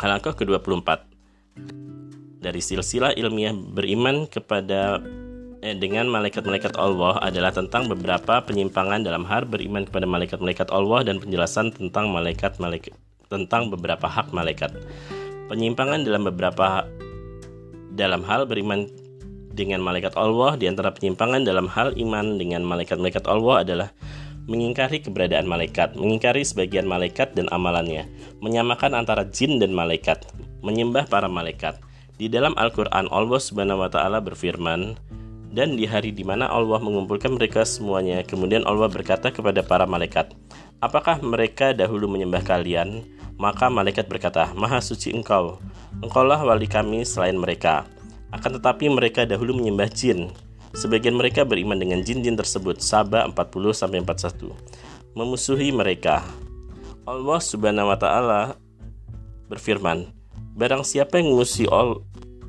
Halakoh 0.00 0.34
ke-24 0.34 0.88
Dari 2.42 2.58
silsilah 2.58 3.14
ilmiah 3.14 3.54
beriman 3.54 4.26
kepada 4.26 4.98
eh, 5.62 5.78
dengan 5.78 6.10
malaikat-malaikat 6.10 6.74
Allah 6.76 7.16
adalah 7.22 7.54
tentang 7.54 7.86
beberapa 7.86 8.42
penyimpangan 8.42 9.06
dalam 9.06 9.22
hal 9.24 9.46
beriman 9.46 9.86
kepada 9.86 10.04
malaikat-malaikat 10.04 10.68
Allah 10.74 11.06
dan 11.06 11.22
penjelasan 11.22 11.70
tentang 11.70 12.10
malaikat-malaikat 12.10 12.92
tentang 13.32 13.72
beberapa 13.72 14.04
hak 14.04 14.34
malaikat. 14.36 14.76
Penyimpangan 15.48 16.04
dalam 16.04 16.28
beberapa 16.28 16.84
dalam 17.96 18.20
hal 18.28 18.44
beriman 18.44 18.84
dengan 19.52 19.80
malaikat 19.80 20.12
Allah 20.16 20.56
di 20.60 20.68
antara 20.68 20.92
penyimpangan 20.92 21.44
dalam 21.44 21.68
hal 21.68 21.96
iman 21.96 22.36
dengan 22.36 22.60
malaikat-malaikat 22.64 23.24
Allah 23.24 23.64
adalah 23.64 23.88
mengingkari 24.50 25.00
keberadaan 25.00 25.46
malaikat, 25.46 25.94
mengingkari 25.94 26.42
sebagian 26.42 26.84
malaikat 26.88 27.32
dan 27.32 27.46
amalannya, 27.52 28.08
menyamakan 28.42 28.96
antara 28.96 29.28
jin 29.28 29.62
dan 29.62 29.70
malaikat, 29.70 30.24
menyembah 30.60 31.06
para 31.06 31.30
malaikat. 31.30 31.78
Di 32.18 32.28
dalam 32.28 32.52
Al-Qur'an 32.58 33.08
Allah 33.08 33.40
Subhanahu 33.40 33.86
wa 33.86 33.90
taala 33.92 34.18
berfirman, 34.18 34.98
dan 35.52 35.76
di 35.76 35.84
hari 35.84 36.16
di 36.16 36.24
mana 36.24 36.48
Allah 36.48 36.80
mengumpulkan 36.80 37.36
mereka 37.36 37.62
semuanya, 37.68 38.24
kemudian 38.24 38.64
Allah 38.64 38.88
berkata 38.88 39.28
kepada 39.28 39.60
para 39.60 39.84
malaikat, 39.84 40.32
Apakah 40.82 41.22
mereka 41.22 41.70
dahulu 41.76 42.10
menyembah 42.10 42.42
kalian? 42.42 43.06
Maka 43.36 43.70
malaikat 43.70 44.08
berkata, 44.10 44.50
Maha 44.56 44.82
suci 44.82 45.12
engkau, 45.12 45.60
engkaulah 46.02 46.42
wali 46.42 46.66
kami 46.66 47.06
selain 47.06 47.36
mereka. 47.38 47.86
Akan 48.32 48.56
tetapi 48.56 48.88
mereka 48.90 49.28
dahulu 49.28 49.54
menyembah 49.60 49.92
jin. 49.92 50.32
Sebagian 50.72 51.14
mereka 51.14 51.44
beriman 51.44 51.76
dengan 51.76 52.00
jin-jin 52.00 52.32
tersebut, 52.32 52.80
Sabah 52.80 53.28
40-41. 53.30 54.56
Memusuhi 55.12 55.68
mereka. 55.68 56.24
Allah 57.04 57.40
subhanahu 57.44 57.92
wa 57.92 57.98
ta'ala 58.00 58.40
berfirman, 59.52 60.08
Barang 60.56 60.80
siapa 60.80 61.20
yang 61.20 61.36
memusuhi 61.36 61.68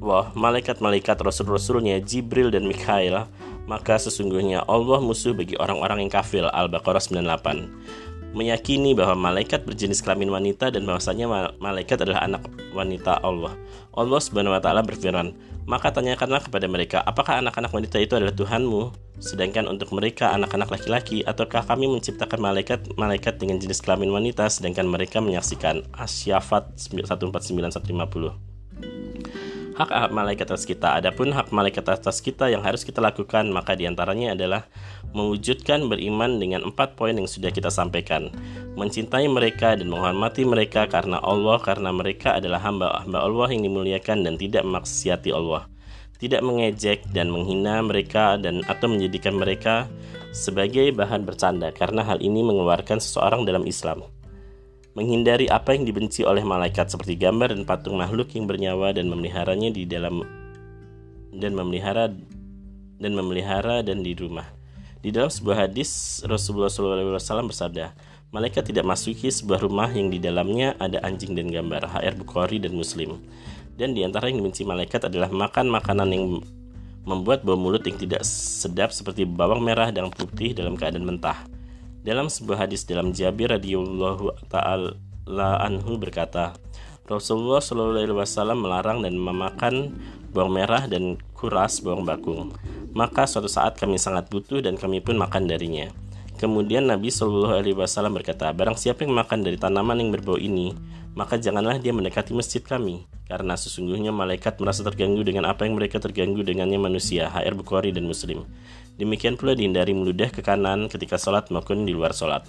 Allah, 0.03 0.36
malaikat-malaikat 0.36 1.15
rasul-rasulnya 1.24 2.03
Jibril 2.03 2.51
dan 2.51 2.67
Mikhail, 2.67 3.24
maka 3.63 3.95
sesungguhnya 3.95 4.67
Allah 4.67 5.00
musuh 5.00 5.31
bagi 5.31 5.55
orang-orang 5.55 6.03
yang 6.03 6.12
kafir. 6.12 6.43
Al-Baqarah 6.43 7.00
98 7.00 8.36
meyakini 8.36 8.91
bahwa 8.98 9.31
malaikat 9.31 9.63
berjenis 9.63 10.03
kelamin 10.03 10.27
wanita 10.27 10.75
dan 10.75 10.83
bahwasanya 10.83 11.55
malaikat 11.62 12.03
adalah 12.03 12.27
anak 12.27 12.43
wanita 12.75 13.24
Allah. 13.24 13.55
Allah 13.95 14.19
Subhanahu 14.19 14.51
wa 14.51 14.60
taala 14.60 14.83
berfirman, 14.83 15.31
"Maka 15.69 15.95
tanyakanlah 15.95 16.51
kepada 16.51 16.67
mereka, 16.67 17.00
apakah 17.05 17.39
anak-anak 17.39 17.72
wanita 17.72 17.95
itu 18.01 18.17
adalah 18.19 18.36
Tuhanmu? 18.36 18.91
Sedangkan 19.24 19.72
untuk 19.72 19.95
mereka 19.95 20.36
anak-anak 20.36 20.67
laki-laki 20.67 21.24
ataukah 21.24 21.63
kami 21.63 21.88
menciptakan 21.88 22.43
malaikat-malaikat 22.43 23.39
dengan 23.39 23.55
jenis 23.62 23.79
kelamin 23.79 24.12
wanita 24.12 24.51
sedangkan 24.51 24.83
mereka 24.83 25.24
menyaksikan?" 25.24 25.88
Asyafat 25.95 26.75
149150 26.75 29.62
hak 29.73 30.13
malaikat 30.13 30.45
atas 30.45 30.69
kita. 30.69 31.01
Adapun 31.01 31.33
hak 31.33 31.49
malaikat 31.49 31.81
atas 31.89 32.21
kita 32.21 32.49
yang 32.49 32.61
harus 32.61 32.85
kita 32.85 33.01
lakukan 33.01 33.49
maka 33.49 33.73
di 33.73 33.89
antaranya 33.89 34.37
adalah 34.37 34.69
mewujudkan 35.17 35.89
beriman 35.89 36.37
dengan 36.37 36.61
empat 36.65 36.93
poin 36.93 37.17
yang 37.17 37.25
sudah 37.25 37.49
kita 37.49 37.73
sampaikan. 37.73 38.29
Mencintai 38.77 39.25
mereka 39.25 39.73
dan 39.73 39.89
menghormati 39.89 40.45
mereka 40.45 40.85
karena 40.85 41.17
Allah 41.21 41.57
karena 41.61 41.89
mereka 41.89 42.37
adalah 42.37 42.61
hamba-hamba 42.61 43.19
Allah 43.25 43.47
yang 43.49 43.65
dimuliakan 43.65 44.25
dan 44.25 44.37
tidak 44.37 44.61
memaksiati 44.61 45.33
Allah. 45.33 45.65
Tidak 46.21 46.39
mengejek 46.39 47.09
dan 47.11 47.33
menghina 47.33 47.83
mereka 47.83 48.39
dan 48.39 48.63
atau 48.69 48.87
menjadikan 48.87 49.35
mereka 49.35 49.89
sebagai 50.31 50.93
bahan 50.95 51.27
bercanda 51.27 51.73
karena 51.73 52.05
hal 52.05 52.21
ini 52.21 52.45
mengeluarkan 52.45 53.01
seseorang 53.01 53.43
dalam 53.43 53.67
Islam 53.67 54.12
menghindari 54.93 55.50
apa 55.50 55.73
yang 55.73 55.89
dibenci 55.89 56.21
oleh 56.21 56.45
malaikat 56.45 56.93
seperti 56.93 57.17
gambar 57.17 57.53
dan 57.57 57.65
patung 57.65 57.97
makhluk 57.97 58.29
yang 58.38 58.45
bernyawa 58.45 58.93
dan 58.93 59.09
memeliharanya 59.09 59.73
di 59.73 59.89
dalam 59.89 60.21
dan 61.33 61.57
memelihara 61.57 62.13
dan 63.01 63.12
memelihara 63.17 63.81
dan 63.81 64.05
di 64.05 64.13
rumah. 64.13 64.45
Di 65.03 65.12
dalam 65.12 65.27
sebuah 65.27 65.67
hadis 65.67 66.23
Rasulullah 66.23 66.71
SAW 66.71 67.50
bersabda, 67.50 67.91
malaikat 68.31 68.71
tidak 68.71 68.88
masuki 68.88 69.27
sebuah 69.27 69.59
rumah 69.59 69.91
yang 69.91 70.07
di 70.07 70.21
dalamnya 70.21 70.79
ada 70.79 71.03
anjing 71.03 71.35
dan 71.35 71.51
gambar. 71.51 71.89
HR 71.89 72.15
Bukhari 72.15 72.63
dan 72.63 72.71
Muslim. 72.71 73.19
Dan 73.75 73.97
di 73.97 74.05
antara 74.05 74.29
yang 74.29 74.39
dibenci 74.39 74.63
malaikat 74.63 75.09
adalah 75.09 75.33
makan 75.33 75.67
makanan 75.73 76.09
yang 76.13 76.39
membuat 77.03 77.43
bau 77.43 77.59
mulut 77.59 77.83
yang 77.83 78.00
tidak 78.00 78.23
sedap 78.23 78.95
seperti 78.95 79.27
bawang 79.27 79.59
merah 79.59 79.91
dan 79.91 80.07
putih 80.07 80.55
dalam 80.55 80.79
keadaan 80.79 81.03
mentah. 81.03 81.43
Dalam 82.03 82.27
sebuah 82.27 82.67
hadis 82.67 82.83
dalam 82.83 83.15
Jabir 83.15 83.48
radhiyallahu 83.48 84.36
taala 84.51 85.63
anhu 85.63 85.95
berkata, 85.95 86.51
Rasulullah 87.07 87.63
Shallallahu 87.63 87.95
alaihi 87.95 88.12
wasallam 88.12 88.60
melarang 88.60 89.07
dan 89.07 89.15
memakan 89.15 89.95
bawang 90.36 90.51
merah 90.51 90.83
dan 90.91 91.15
kuras 91.31 91.79
bawang 91.79 92.03
bakung. 92.03 92.51
Maka 92.91 93.24
suatu 93.24 93.48
saat 93.48 93.79
kami 93.79 93.95
sangat 93.95 94.27
butuh 94.27 94.60
dan 94.60 94.75
kami 94.75 95.00
pun 95.00 95.15
makan 95.15 95.48
darinya. 95.48 95.95
Kemudian 96.41 96.89
Nabi 96.89 97.13
Shallallahu 97.13 97.55
Alaihi 97.55 97.77
Wasallam 97.77 98.17
berkata, 98.17 98.49
barang 98.49 98.75
siapa 98.75 99.05
yang 99.05 99.13
makan 99.13 99.45
dari 99.45 99.55
tanaman 99.55 100.01
yang 100.01 100.09
berbau 100.09 100.35
ini, 100.35 100.73
maka 101.13 101.37
janganlah 101.37 101.77
dia 101.77 101.93
mendekati 101.93 102.33
masjid 102.33 102.59
kami, 102.59 103.05
karena 103.29 103.53
sesungguhnya 103.53 104.09
malaikat 104.09 104.57
merasa 104.57 104.81
terganggu 104.81 105.21
dengan 105.21 105.45
apa 105.45 105.69
yang 105.69 105.77
mereka 105.77 106.01
terganggu 106.01 106.41
dengannya 106.41 106.81
manusia. 106.81 107.29
HR 107.29 107.53
Bukhari 107.53 107.93
dan 107.93 108.09
Muslim. 108.09 108.49
Demikian 108.97 109.37
pula 109.37 109.53
dihindari 109.53 109.93
meludah 109.93 110.33
ke 110.33 110.41
kanan 110.41 110.89
ketika 110.89 111.21
sholat 111.21 111.53
maupun 111.53 111.85
di 111.85 111.93
luar 111.93 112.17
sholat. 112.17 112.45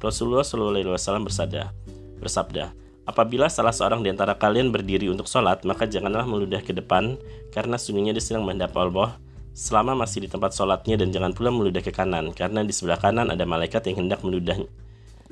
Rasulullah 0.00 0.44
Shallallahu 0.44 0.72
Alaihi 0.72 0.92
Wasallam 0.96 1.24
bersabda, 1.28 1.72
bersabda, 2.20 2.72
Apabila 3.06 3.46
salah 3.46 3.70
seorang 3.70 4.02
di 4.02 4.10
antara 4.10 4.34
kalian 4.34 4.74
berdiri 4.74 5.06
untuk 5.06 5.30
sholat, 5.30 5.62
maka 5.62 5.86
janganlah 5.86 6.26
meludah 6.26 6.58
ke 6.58 6.74
depan, 6.74 7.14
karena 7.54 7.78
sungguhnya 7.78 8.10
dia 8.10 8.18
sedang 8.18 8.42
menghadap 8.42 8.74
Allah 8.74 9.14
selama 9.56 9.96
masih 9.96 10.20
di 10.20 10.28
tempat 10.28 10.52
sholatnya 10.52 11.00
dan 11.00 11.08
jangan 11.08 11.32
pula 11.32 11.48
meludah 11.48 11.80
ke 11.80 11.88
kanan 11.88 12.36
karena 12.36 12.60
di 12.60 12.76
sebelah 12.76 13.00
kanan 13.00 13.32
ada 13.32 13.48
malaikat 13.48 13.88
yang 13.88 14.04
hendak 14.04 14.20
meludah 14.20 14.60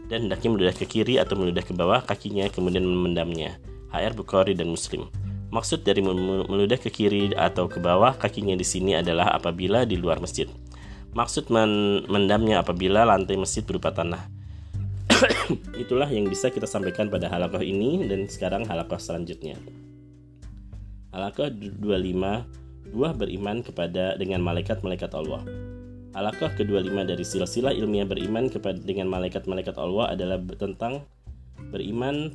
dan 0.08 0.24
hendaknya 0.24 0.48
meludah 0.48 0.74
ke 0.74 0.88
kiri 0.88 1.20
atau 1.20 1.36
meludah 1.36 1.60
ke 1.60 1.76
bawah 1.76 2.00
kakinya 2.00 2.48
kemudian 2.48 2.84
memendamnya. 2.84 3.60
HR 3.94 4.16
Bukhari 4.18 4.58
dan 4.58 4.72
Muslim. 4.72 5.06
Maksud 5.54 5.86
dari 5.86 6.02
meludah 6.02 6.80
ke 6.80 6.90
kiri 6.90 7.30
atau 7.30 7.70
ke 7.70 7.78
bawah 7.78 8.18
kakinya 8.18 8.58
di 8.58 8.66
sini 8.66 8.98
adalah 8.98 9.30
apabila 9.30 9.86
di 9.86 9.94
luar 9.94 10.18
masjid. 10.18 10.50
Maksud 11.14 11.46
mendamnya 12.10 12.58
apabila 12.58 13.06
lantai 13.06 13.38
masjid 13.38 13.62
berupa 13.62 13.94
tanah. 13.94 14.26
Itulah 15.82 16.10
yang 16.10 16.26
bisa 16.26 16.50
kita 16.50 16.66
sampaikan 16.66 17.06
pada 17.06 17.30
halakoh 17.30 17.62
ini 17.62 18.02
dan 18.10 18.26
sekarang 18.26 18.66
halakoh 18.66 18.98
selanjutnya. 18.98 19.54
Halakoh 21.14 21.54
25 21.54 22.63
buah 22.94 23.10
beriman 23.18 23.66
kepada 23.66 24.14
dengan 24.14 24.38
malaikat-malaikat 24.46 25.10
Allah. 25.18 25.42
Alakah 26.14 26.54
kedua 26.54 26.78
lima 26.78 27.02
dari 27.02 27.26
silsilah 27.26 27.74
ilmiah 27.74 28.06
beriman 28.06 28.46
kepada 28.46 28.78
dengan 28.78 29.10
malaikat-malaikat 29.10 29.74
Allah 29.74 30.14
adalah 30.14 30.38
tentang 30.54 31.02
beriman 31.74 32.30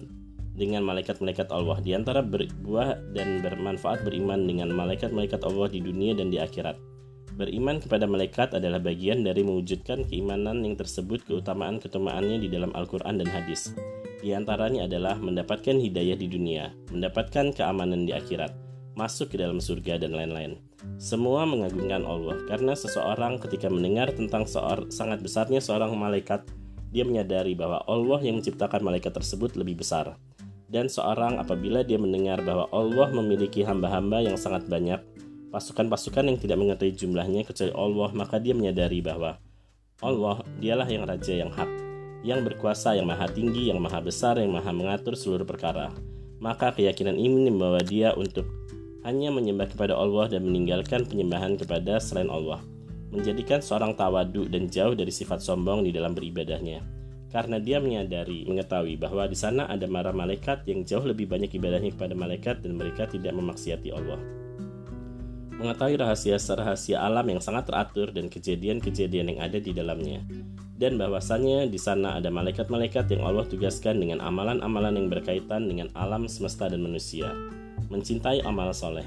dengan 0.51 0.83
malaikat-malaikat 0.83 1.47
Allah. 1.55 1.79
Di 1.79 1.95
antara 1.95 2.19
berbuah 2.19 3.15
dan 3.15 3.39
bermanfaat 3.39 4.03
beriman 4.03 4.43
dengan 4.43 4.75
malaikat-malaikat 4.75 5.47
Allah 5.47 5.71
di 5.71 5.79
dunia 5.79 6.11
dan 6.11 6.27
di 6.27 6.43
akhirat. 6.43 6.75
Beriman 7.39 7.79
kepada 7.79 8.03
malaikat 8.03 8.51
adalah 8.51 8.83
bagian 8.83 9.23
dari 9.23 9.47
mewujudkan 9.47 10.03
keimanan 10.11 10.59
yang 10.59 10.75
tersebut 10.75 11.23
keutamaan-keutamaannya 11.23 12.43
di 12.43 12.51
dalam 12.51 12.75
Al-Quran 12.75 13.15
dan 13.15 13.31
hadis. 13.31 13.71
Di 14.19 14.35
antaranya 14.35 14.91
adalah 14.91 15.15
mendapatkan 15.15 15.79
hidayah 15.79 16.19
di 16.19 16.27
dunia, 16.27 16.75
mendapatkan 16.91 17.55
keamanan 17.55 18.03
di 18.03 18.11
akhirat, 18.11 18.51
masuk 18.99 19.31
ke 19.31 19.39
dalam 19.39 19.63
surga 19.63 19.95
dan 19.95 20.11
lain-lain. 20.11 20.59
Semua 20.99 21.47
mengagungkan 21.47 22.03
Allah 22.03 22.35
karena 22.51 22.75
seseorang 22.75 23.39
ketika 23.39 23.71
mendengar 23.71 24.11
tentang 24.11 24.43
seor 24.43 24.91
sangat 24.91 25.23
besarnya 25.23 25.63
seorang 25.63 25.95
malaikat, 25.95 26.43
dia 26.91 27.07
menyadari 27.07 27.55
bahwa 27.55 27.79
Allah 27.87 28.19
yang 28.19 28.43
menciptakan 28.43 28.83
malaikat 28.83 29.15
tersebut 29.15 29.55
lebih 29.55 29.79
besar. 29.79 30.19
Dan 30.69 30.91
seorang 30.91 31.39
apabila 31.39 31.81
dia 31.81 31.97
mendengar 31.97 32.43
bahwa 32.43 32.67
Allah 32.75 33.07
memiliki 33.15 33.63
hamba-hamba 33.63 34.21
yang 34.21 34.37
sangat 34.37 34.67
banyak, 34.67 35.01
pasukan-pasukan 35.49 36.29
yang 36.29 36.37
tidak 36.37 36.59
mengetahui 36.61 36.93
jumlahnya 36.93 37.41
kecuali 37.47 37.73
Allah, 37.73 38.09
maka 38.13 38.37
dia 38.37 38.53
menyadari 38.53 39.01
bahwa 39.01 39.41
Allah 40.03 40.45
dialah 40.61 40.85
yang 40.85 41.09
raja 41.09 41.33
yang 41.33 41.49
hak, 41.49 41.71
yang 42.21 42.45
berkuasa, 42.45 42.93
yang 42.93 43.09
maha 43.09 43.25
tinggi, 43.31 43.73
yang 43.73 43.81
maha 43.81 44.03
besar, 44.03 44.37
yang 44.37 44.53
maha 44.53 44.69
mengatur 44.69 45.17
seluruh 45.17 45.47
perkara. 45.47 45.89
Maka 46.39 46.71
keyakinan 46.71 47.17
ini 47.17 47.49
membawa 47.49 47.81
dia 47.81 48.13
untuk 48.13 48.58
hanya 49.07 49.31
menyembah 49.31 49.71
kepada 49.71 49.95
Allah 49.95 50.27
dan 50.27 50.43
meninggalkan 50.43 51.07
penyembahan 51.07 51.55
kepada 51.55 52.03
selain 52.03 52.27
Allah, 52.27 52.59
menjadikan 53.15 53.63
seorang 53.63 53.95
tawadu 53.95 54.45
dan 54.51 54.67
jauh 54.67 54.91
dari 54.91 55.09
sifat 55.09 55.39
sombong 55.39 55.87
di 55.87 55.95
dalam 55.95 56.11
beribadahnya. 56.11 56.83
Karena 57.29 57.61
dia 57.61 57.77
menyadari, 57.77 58.41
mengetahui 58.49 58.97
bahwa 58.97 59.29
di 59.29 59.37
sana 59.37 59.69
ada 59.69 59.85
para 59.85 60.09
malaikat 60.09 60.65
yang 60.65 60.81
jauh 60.81 61.05
lebih 61.05 61.29
banyak 61.29 61.53
ibadahnya 61.61 61.93
kepada 61.93 62.17
malaikat 62.17 62.65
dan 62.65 62.73
mereka 62.73 63.05
tidak 63.05 63.37
memaksiati 63.37 63.93
Allah. 63.93 64.17
Mengetahui 65.61 65.99
rahasia-rahasia 65.99 66.97
alam 66.97 67.27
yang 67.29 67.41
sangat 67.43 67.69
teratur 67.69 68.09
dan 68.09 68.31
kejadian-kejadian 68.31 69.35
yang 69.35 69.39
ada 69.45 69.61
di 69.61 69.75
dalamnya, 69.75 70.25
dan 70.79 70.95
bahwasanya 70.95 71.67
di 71.67 71.77
sana 71.77 72.17
ada 72.17 72.31
malaikat-malaikat 72.31 73.11
yang 73.11 73.27
Allah 73.27 73.45
tugaskan 73.45 73.99
dengan 73.99 74.23
amalan-amalan 74.23 74.95
yang 74.95 75.07
berkaitan 75.11 75.67
dengan 75.67 75.91
alam 75.93 76.25
semesta 76.31 76.71
dan 76.71 76.81
manusia 76.81 77.29
mencintai 77.89 78.45
amal 78.45 78.71
soleh. 78.71 79.05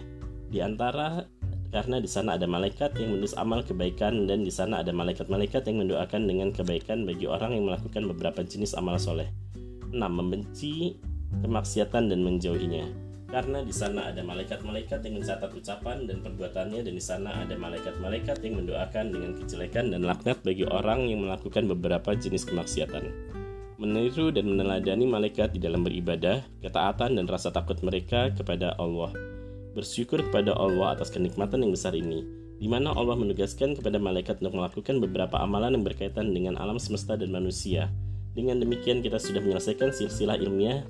Di 0.52 0.60
antara 0.60 1.24
karena 1.72 1.96
di 1.96 2.10
sana 2.10 2.36
ada 2.36 2.44
malaikat 2.44 3.00
yang 3.00 3.16
menulis 3.16 3.32
amal 3.32 3.64
kebaikan 3.64 4.28
dan 4.28 4.44
di 4.44 4.52
sana 4.52 4.84
ada 4.84 4.92
malaikat-malaikat 4.92 5.64
yang 5.72 5.88
mendoakan 5.88 6.28
dengan 6.28 6.52
kebaikan 6.52 7.08
bagi 7.08 7.24
orang 7.24 7.56
yang 7.56 7.64
melakukan 7.72 8.04
beberapa 8.12 8.44
jenis 8.44 8.76
amal 8.76 9.00
soleh. 9.00 9.32
6. 9.88 9.96
Membenci 9.96 11.00
kemaksiatan 11.40 12.12
dan 12.12 12.20
menjauhinya. 12.20 12.84
Karena 13.32 13.64
di 13.64 13.72
sana 13.72 14.12
ada 14.12 14.20
malaikat-malaikat 14.20 15.00
yang 15.08 15.24
mencatat 15.24 15.48
ucapan 15.56 16.04
dan 16.04 16.20
perbuatannya 16.20 16.84
dan 16.84 16.92
di 16.92 17.00
sana 17.00 17.48
ada 17.48 17.56
malaikat-malaikat 17.56 18.44
yang 18.44 18.60
mendoakan 18.60 19.08
dengan 19.08 19.32
kejelekan 19.40 19.88
dan 19.88 20.04
laknat 20.04 20.44
bagi 20.44 20.68
orang 20.68 21.08
yang 21.08 21.24
melakukan 21.24 21.64
beberapa 21.64 22.12
jenis 22.12 22.44
kemaksiatan 22.44 23.08
meniru 23.80 24.28
dan 24.34 24.48
meneladani 24.48 25.08
malaikat 25.08 25.56
di 25.56 25.60
dalam 25.62 25.84
beribadah, 25.86 26.44
ketaatan 26.60 27.16
dan 27.16 27.24
rasa 27.28 27.48
takut 27.48 27.78
mereka 27.80 28.32
kepada 28.32 28.76
Allah. 28.76 29.12
Bersyukur 29.72 30.20
kepada 30.28 30.52
Allah 30.52 30.96
atas 30.96 31.08
kenikmatan 31.08 31.64
yang 31.64 31.72
besar 31.72 31.96
ini, 31.96 32.24
di 32.60 32.68
mana 32.68 32.92
Allah 32.92 33.16
menugaskan 33.16 33.72
kepada 33.78 33.96
malaikat 33.96 34.38
untuk 34.44 34.60
melakukan 34.60 35.00
beberapa 35.00 35.40
amalan 35.40 35.80
yang 35.80 35.84
berkaitan 35.84 36.30
dengan 36.30 36.60
alam 36.60 36.76
semesta 36.76 37.16
dan 37.16 37.32
manusia. 37.32 37.88
Dengan 38.32 38.60
demikian 38.60 39.00
kita 39.00 39.20
sudah 39.20 39.40
menyelesaikan 39.44 39.92
silsilah 39.92 40.40
ilmiah 40.40 40.84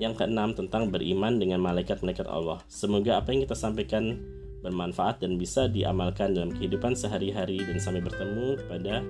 yang 0.00 0.16
keenam 0.16 0.56
tentang 0.56 0.88
beriman 0.88 1.36
dengan 1.36 1.60
malaikat-malaikat 1.60 2.24
Allah. 2.28 2.64
Semoga 2.68 3.20
apa 3.20 3.32
yang 3.32 3.44
kita 3.44 3.56
sampaikan 3.56 4.16
bermanfaat 4.60 5.24
dan 5.24 5.40
bisa 5.40 5.68
diamalkan 5.68 6.36
dalam 6.36 6.52
kehidupan 6.52 6.92
sehari-hari 6.92 7.64
dan 7.64 7.80
sampai 7.80 8.04
bertemu 8.04 8.60
pada 8.68 9.04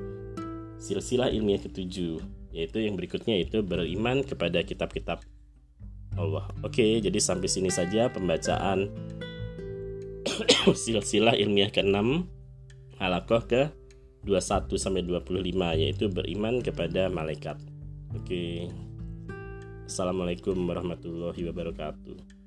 silsilah 0.79 1.31
ilmiah 1.31 1.59
ketujuh 1.59 2.40
yaitu 2.51 2.83
yang 2.83 2.99
berikutnya 2.99 3.39
itu 3.39 3.63
beriman 3.63 4.27
kepada 4.27 4.63
kitab-kitab 4.67 5.23
Allah. 6.19 6.51
Oke, 6.67 6.99
jadi 6.99 7.19
sampai 7.23 7.47
sini 7.47 7.71
saja 7.71 8.11
pembacaan 8.11 8.91
silsilah 10.85 11.39
ilmiah 11.39 11.71
ke-6 11.71 12.27
halakoh 12.99 13.43
ke 13.47 13.71
21 14.27 14.77
sampai 14.77 15.03
25 15.07 15.81
yaitu 15.81 16.13
beriman 16.13 16.61
kepada 16.61 17.09
malaikat. 17.09 17.57
Oke. 18.13 18.69
Assalamualaikum 19.87 20.55
warahmatullahi 20.67 21.41
wabarakatuh. 21.51 22.40